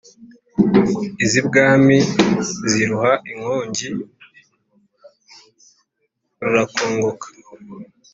iz'ibwami 1.23 1.97
ziruha 2.71 3.11
inkongi 3.31 3.87
rurakongoka; 6.41 7.27